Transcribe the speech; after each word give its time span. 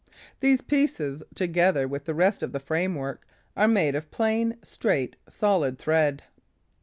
These 0.39 0.61
pieces, 0.61 1.21
together 1.35 1.87
with 1.87 2.05
the 2.05 2.15
rest 2.15 2.41
of 2.41 2.53
the 2.53 2.59
framework, 2.59 3.23
are 3.55 3.67
made 3.67 3.93
of 3.93 4.09
plain, 4.09 4.57
straight, 4.63 5.15
solid 5.29 5.77
thread. 5.77 6.23